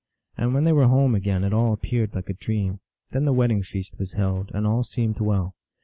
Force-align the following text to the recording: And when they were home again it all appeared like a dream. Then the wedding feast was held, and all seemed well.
And 0.35 0.55
when 0.55 0.63
they 0.63 0.71
were 0.71 0.87
home 0.87 1.13
again 1.13 1.43
it 1.43 1.53
all 1.53 1.73
appeared 1.73 2.15
like 2.15 2.27
a 2.27 2.33
dream. 2.33 2.79
Then 3.11 3.25
the 3.25 3.31
wedding 3.33 3.61
feast 3.61 3.99
was 3.99 4.13
held, 4.13 4.49
and 4.51 4.65
all 4.65 4.83
seemed 4.83 5.19
well. 5.19 5.53